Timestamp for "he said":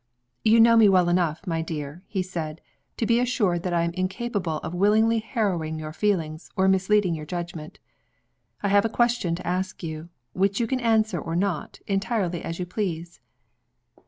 2.07-2.59